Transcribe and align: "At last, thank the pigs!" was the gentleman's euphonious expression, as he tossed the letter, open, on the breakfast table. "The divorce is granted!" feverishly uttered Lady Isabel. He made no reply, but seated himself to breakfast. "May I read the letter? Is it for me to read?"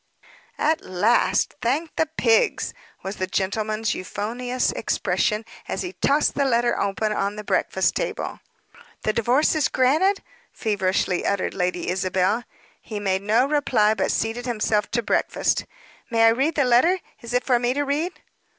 "At 0.57 0.81
last, 0.81 1.53
thank 1.61 1.95
the 1.95 2.07
pigs!" 2.07 2.73
was 3.03 3.17
the 3.17 3.27
gentleman's 3.27 3.93
euphonious 3.93 4.71
expression, 4.71 5.45
as 5.67 5.83
he 5.83 5.93
tossed 5.93 6.33
the 6.33 6.43
letter, 6.43 6.75
open, 6.79 7.11
on 7.13 7.35
the 7.35 7.43
breakfast 7.43 7.93
table. 7.93 8.39
"The 9.03 9.13
divorce 9.13 9.53
is 9.53 9.67
granted!" 9.67 10.23
feverishly 10.51 11.23
uttered 11.23 11.53
Lady 11.53 11.87
Isabel. 11.87 12.45
He 12.81 12.99
made 12.99 13.21
no 13.21 13.45
reply, 13.45 13.93
but 13.93 14.09
seated 14.09 14.47
himself 14.47 14.89
to 14.89 15.03
breakfast. 15.03 15.67
"May 16.09 16.25
I 16.25 16.29
read 16.29 16.55
the 16.55 16.65
letter? 16.65 16.97
Is 17.21 17.35
it 17.35 17.43
for 17.43 17.59
me 17.59 17.75
to 17.75 17.83
read?" 17.83 18.21